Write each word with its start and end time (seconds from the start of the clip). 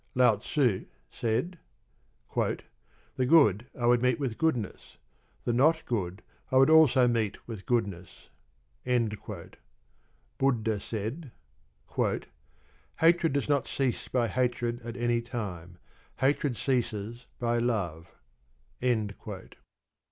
Lao 0.15 0.37
tze 0.37 0.87
said: 1.11 1.59
"The 2.35 3.25
good 3.27 3.67
I 3.79 3.85
would 3.85 4.01
meet 4.01 4.19
with 4.19 4.39
goodness, 4.39 4.97
the 5.43 5.53
not 5.53 5.85
good 5.85 6.23
I 6.51 6.55
would 6.57 6.71
also 6.71 7.07
meet 7.07 7.47
with 7.47 7.67
goodness." 7.67 8.29
Buddha 10.39 10.79
said: 10.79 11.31
"Hatred 11.95 13.33
does 13.33 13.47
not 13.47 13.67
cease 13.67 14.07
by 14.07 14.27
hatred 14.27 14.81
at 14.81 14.97
any 14.97 15.21
time: 15.21 15.77
hatred 16.17 16.57
ceases 16.57 17.27
by 17.37 17.59
love." 17.59 18.07